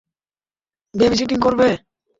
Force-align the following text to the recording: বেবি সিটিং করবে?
বেবি 0.93 1.15
সিটিং 1.19 1.37
করবে? 1.39 1.67